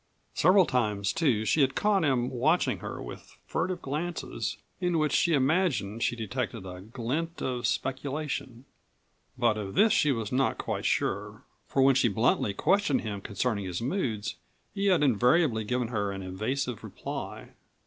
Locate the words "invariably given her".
15.03-16.11